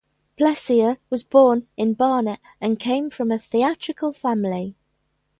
[0.35, 4.75] Pelissier was born in Barnet and came from a theatrical family.